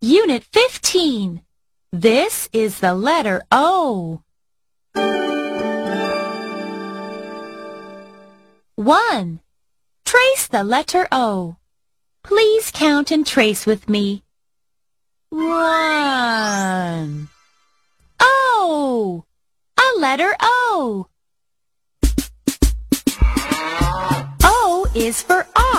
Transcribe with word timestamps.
Unit 0.00 0.44
15. 0.52 1.42
This 1.90 2.48
is 2.52 2.78
the 2.78 2.94
letter 2.94 3.42
O. 3.50 4.22
1. 8.76 9.40
Trace 10.04 10.46
the 10.46 10.62
letter 10.62 11.08
O. 11.10 11.56
Please 12.22 12.70
count 12.70 13.10
and 13.10 13.26
trace 13.26 13.66
with 13.66 13.88
me. 13.88 14.22
1. 15.30 17.28
O. 18.20 19.24
A 19.80 19.98
letter 19.98 20.32
O. 20.40 21.08
O 24.44 24.86
is 24.94 25.20
for 25.22 25.44
ox. 25.56 25.77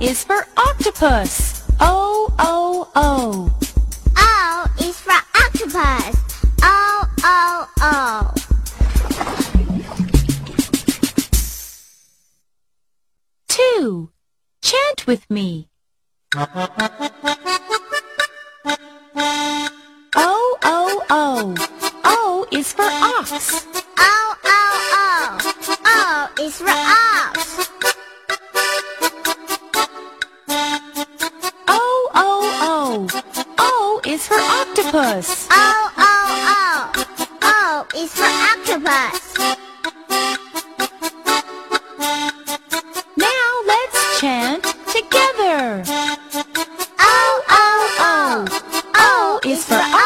Is 0.00 0.24
for 0.24 0.46
octopus. 0.56 1.62
O, 1.80 2.32
O, 2.38 2.88
O. 2.94 3.50
O 4.16 4.66
is 4.78 5.00
for 5.00 5.12
octopus. 5.12 6.16
O, 6.62 7.08
O, 7.24 7.66
O. 7.80 8.34
Two. 13.48 14.10
Chant 14.62 15.06
with 15.06 15.30
me. 15.30 15.68
O, 20.16 20.58
O, 20.64 21.02
O. 21.10 21.54
O 22.04 22.46
is 22.50 22.72
for 22.72 22.82
ox. 22.82 23.66
O, 23.98 24.36
O, 24.44 24.58
O. 24.92 25.38
O 25.86 26.28
is 26.42 26.58
for 26.58 26.68
ox. 26.68 26.95
is 34.06 34.26
for 34.28 34.38
octopus. 34.38 35.48
Oh, 35.50 35.92
oh, 35.98 36.12
oh. 36.48 36.92
O, 37.44 37.50
O, 37.50 37.82
O. 37.82 37.86
O 37.86 37.86
is 37.96 38.12
for 38.14 38.30
octopus. 38.52 39.34
Now 43.16 43.48
let's 43.66 44.20
chant 44.20 44.62
together. 44.86 45.82
O, 47.00 47.42
O, 47.50 47.64
O. 47.98 48.46
O 48.94 49.40
is 49.44 49.64
for 49.64 49.74
octopus. 49.74 50.05